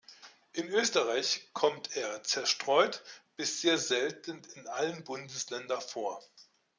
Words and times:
In 0.53 0.67
Österreich 0.69 1.49
kommt 1.53 1.95
er 1.95 2.23
zerstreut 2.23 3.03
bis 3.37 3.61
sehr 3.61 3.77
selten 3.77 4.41
in 4.55 4.67
allen 4.67 5.03
Bundesländern 5.03 5.79
vor. 5.79 6.23